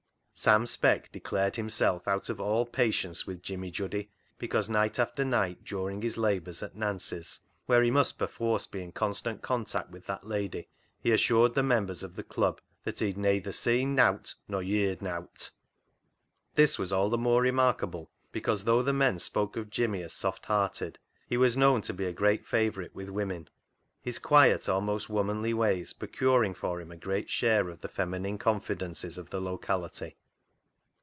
Sam 0.33 0.65
Speck 0.65 1.11
declared 1.11 1.55
himself 1.55 2.07
out 2.07 2.27
of 2.27 2.41
all 2.41 2.65
♦' 2.65 2.75
HANGING 2.75 2.87
HIS 2.87 2.97
HAT 2.97 3.09
UP" 3.11 3.13
73 3.13 3.13
patience 3.13 3.27
with 3.27 3.43
Jimmy 3.43 3.69
Juddy, 3.69 4.09
because 4.39 4.69
night 4.71 4.97
after 4.97 5.23
night 5.23 5.63
during 5.63 6.01
his 6.01 6.17
labours 6.17 6.63
at 6.63 6.75
Nancy's, 6.75 7.41
where 7.67 7.83
he 7.83 7.91
must 7.91 8.17
perforce 8.17 8.65
be 8.65 8.81
in 8.81 8.91
constant 8.91 9.43
contact 9.43 9.91
with 9.91 10.07
that 10.07 10.25
lady, 10.25 10.67
he 10.99 11.11
assured 11.11 11.53
the 11.53 11.61
members 11.61 12.01
of 12.01 12.15
the 12.15 12.23
club 12.23 12.59
that 12.85 12.97
he'd" 13.01 13.17
nayther 13.19 13.51
seen 13.51 13.93
nowt 13.93 14.33
nor 14.47 14.63
yerd 14.63 14.99
nowt." 15.03 15.51
This 16.55 16.79
was 16.79 16.91
all 16.91 17.11
the 17.11 17.19
more 17.19 17.43
remarkable 17.43 18.09
because, 18.31 18.63
though 18.63 18.81
the 18.81 18.91
men 18.93 19.19
spoke 19.19 19.55
of 19.55 19.69
Jimmy 19.69 20.01
as 20.01 20.13
soft 20.13 20.47
hearted, 20.47 20.97
he 21.27 21.37
was 21.37 21.55
known 21.55 21.83
to 21.83 21.93
be 21.93 22.05
a 22.05 22.11
great 22.13 22.47
favourite 22.47 22.95
with 22.95 23.09
women: 23.09 23.47
his 24.01 24.17
quiet, 24.17 24.67
almost 24.67 25.07
womanly, 25.07 25.53
ways 25.53 25.93
procuring 25.93 26.55
for 26.55 26.81
him 26.81 26.89
a 26.91 26.97
great 26.97 27.29
share 27.29 27.69
of 27.69 27.81
the 27.81 27.87
feminine 27.87 28.39
confidences 28.39 29.19
of 29.19 29.29
the 29.29 29.39
locality. 29.39 30.15